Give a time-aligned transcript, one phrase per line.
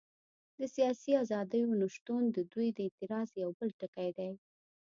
[0.59, 4.31] د سیاسي ازادیو نه شتون د دوی د اعتراض یو بل ټکی دی.